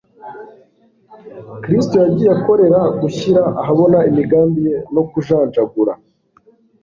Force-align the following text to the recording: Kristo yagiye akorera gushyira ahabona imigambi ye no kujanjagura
Kristo 1.63 1.95
yagiye 2.03 2.31
akorera 2.37 2.79
gushyira 3.01 3.41
ahabona 3.61 3.97
imigambi 4.09 4.59
ye 4.69 4.77
no 4.93 5.03
kujanjagura 5.11 5.93